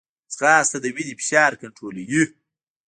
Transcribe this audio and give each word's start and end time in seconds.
ځغاسته 0.33 0.77
د 0.81 0.85
وینې 0.95 1.13
فشار 1.19 1.51
کنټرولوي 1.61 2.23